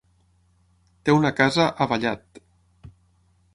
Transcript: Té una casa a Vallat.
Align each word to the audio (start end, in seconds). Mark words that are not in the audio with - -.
Té 1.09 1.15
una 1.17 1.31
casa 1.41 1.67
a 1.69 1.89
Vallat. 1.93 2.43